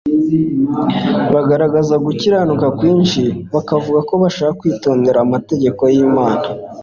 [1.33, 3.21] Bagaragazaga ugukiranuka kwinshi,
[3.53, 6.45] bakavuga ko bashaka kwitondera amategeko y'Imana;